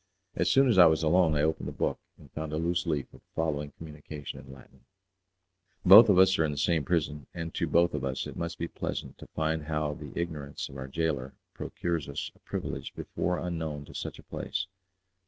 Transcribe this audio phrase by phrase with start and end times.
[0.35, 3.05] As soon as I was alone I opened the book, and found a loose leaf
[3.13, 4.85] with the following communication in Latin:
[5.85, 8.57] "Both of us are in the same prison, and to both of us it must
[8.57, 13.37] be pleasant to find how the ignorance of our gaoler procures us a privilege before
[13.37, 14.65] unknown to such a place.